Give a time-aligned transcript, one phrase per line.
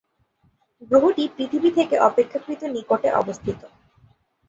[0.91, 3.59] গ্রহটি পৃথিবী থেকে অপেক্ষাকৃত নিকটে অবস্থিত।